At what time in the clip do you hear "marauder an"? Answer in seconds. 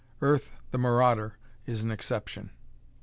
0.79-1.91